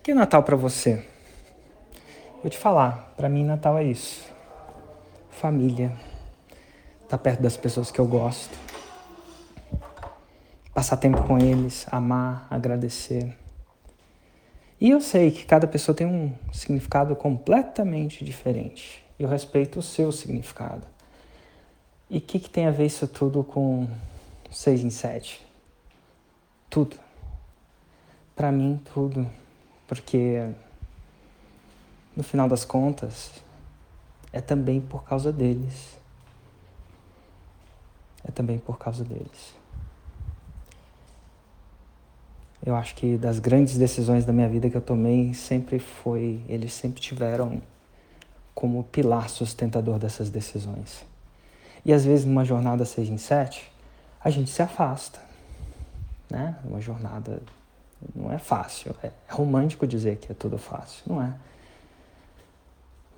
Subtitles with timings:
[0.00, 1.06] O que é Natal para você?
[2.42, 4.24] Vou te falar, para mim Natal é isso.
[5.30, 5.92] Família.
[7.02, 8.58] Estar tá perto das pessoas que eu gosto.
[10.72, 13.36] Passar tempo com eles, amar, agradecer.
[14.80, 19.04] E eu sei que cada pessoa tem um significado completamente diferente.
[19.18, 20.86] Eu respeito o seu significado.
[22.08, 23.86] E o que, que tem a ver isso tudo com
[24.50, 25.46] seis em sete?
[26.70, 26.96] Tudo.
[28.34, 29.30] Para mim, tudo.
[29.90, 30.48] Porque
[32.16, 33.32] no final das contas,
[34.32, 35.98] é também por causa deles.
[38.22, 39.52] É também por causa deles.
[42.64, 46.72] Eu acho que das grandes decisões da minha vida que eu tomei sempre foi, eles
[46.72, 47.60] sempre tiveram
[48.54, 51.04] como pilar sustentador dessas decisões.
[51.84, 53.68] E às vezes numa jornada 6 em 7,
[54.22, 55.18] a gente se afasta,
[56.30, 56.56] né?
[56.62, 57.42] Uma jornada
[58.14, 61.32] não é fácil, é romântico dizer que é tudo fácil, não é?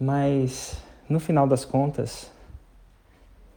[0.01, 0.77] Mas
[1.09, 2.31] no final das contas,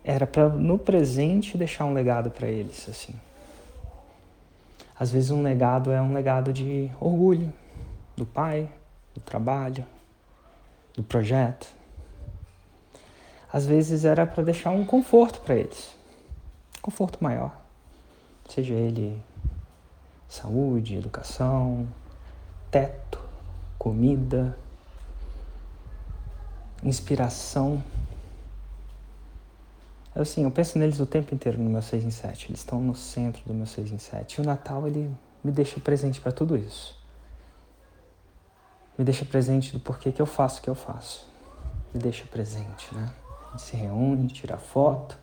[0.04, 3.16] era para no presente deixar um legado para eles, assim.
[4.98, 7.52] Às vezes um legado é um legado de orgulho
[8.16, 8.70] do pai,
[9.14, 9.86] do trabalho,
[10.94, 11.68] do projeto.
[13.52, 15.96] Às vezes era para deixar um conforto para eles,
[16.82, 17.56] conforto maior,
[18.50, 19.22] seja ele
[20.36, 21.88] saúde, educação,
[22.70, 23.20] teto,
[23.78, 24.58] comida,
[26.84, 27.84] inspiração.
[30.14, 32.48] Assim, eu penso neles o tempo inteiro no meu 6 em 7.
[32.48, 34.36] Eles estão no centro do meu 6 em 7.
[34.36, 36.98] E o Natal, ele me deixa presente para tudo isso.
[38.98, 41.28] Me deixa presente do porquê que eu faço o que eu faço.
[41.94, 43.12] Me deixa presente, né?
[43.48, 45.18] A gente se reúne, tira foto.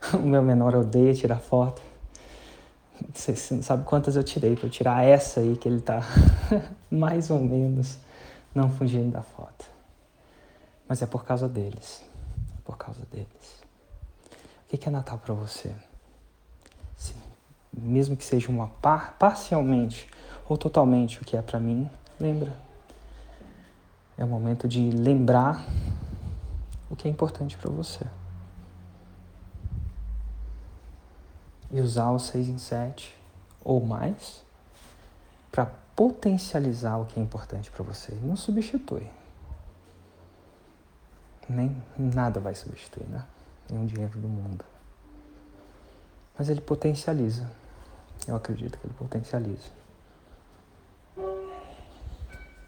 [0.14, 1.82] O meu menor odeia tirar foto.
[3.14, 6.02] Você não sabe quantas eu tirei para tirar essa aí que ele tá
[6.90, 7.98] mais ou menos
[8.54, 9.64] não fugindo da foto.
[10.88, 12.02] Mas é por causa deles.
[12.58, 13.60] É por causa deles.
[14.72, 15.72] O que é Natal para você?
[16.96, 17.14] Sim,
[17.72, 20.08] mesmo que seja uma par, parcialmente
[20.48, 21.88] ou totalmente o que é para mim,
[22.18, 22.52] lembra.
[24.18, 25.64] É o momento de lembrar
[26.90, 28.04] o que é importante para você.
[31.70, 33.16] E usar o 6 em 7
[33.62, 34.42] ou mais
[35.52, 38.12] para potencializar o que é importante para você.
[38.22, 39.06] Não substitui.
[41.48, 43.24] Nem nada vai substituir, né?
[43.68, 44.64] nenhum dinheiro do mundo.
[46.38, 47.50] Mas ele potencializa.
[48.26, 49.68] Eu acredito que ele potencializa.